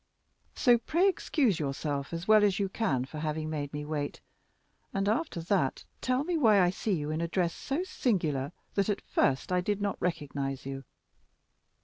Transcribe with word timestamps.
So 0.55 0.79
pray 0.79 1.07
excuse 1.07 1.59
yourself 1.59 2.11
as 2.11 2.27
well 2.27 2.43
as 2.43 2.57
you 2.57 2.69
can 2.69 3.05
for 3.05 3.19
having 3.19 3.51
made 3.51 3.71
me 3.71 3.85
wait, 3.85 4.19
and, 4.95 5.07
after 5.07 5.41
that, 5.41 5.83
tell 6.01 6.23
me 6.23 6.37
why 6.39 6.59
I 6.59 6.71
see 6.71 6.93
you 6.93 7.11
in 7.11 7.21
a 7.21 7.27
dress 7.27 7.53
so 7.53 7.83
singular 7.83 8.51
that 8.73 8.89
at 8.89 9.01
first 9.01 9.51
I 9.51 9.61
did 9.61 9.79
not 9.79 10.01
recognize 10.01 10.65
you." 10.65 10.85